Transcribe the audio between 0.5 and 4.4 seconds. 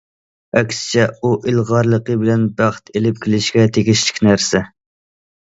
ئەكسىچە ئۇ ئىلغارلىقى بىلەن بەخت ئېلىپ كېلىشكە تېگىشلىك